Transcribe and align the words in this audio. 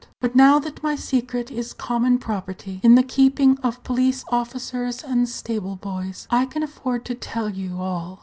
But 0.19 0.35
now 0.35 0.57
that 0.57 0.81
my 0.81 0.95
secret 0.95 1.51
is 1.51 1.73
common 1.73 2.17
property, 2.17 2.79
in 2.81 2.95
the 2.95 3.03
keeping 3.03 3.59
of 3.59 3.83
police 3.83 4.25
officers 4.29 5.03
and 5.03 5.29
stable 5.29 5.75
boys, 5.75 6.25
I 6.31 6.47
can 6.47 6.63
afford 6.63 7.05
to 7.05 7.13
tell 7.13 7.51
you 7.51 7.77
all. 7.79 8.19